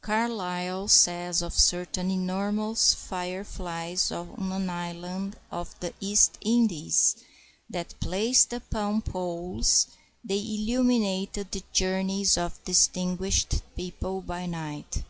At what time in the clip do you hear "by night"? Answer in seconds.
14.22-15.02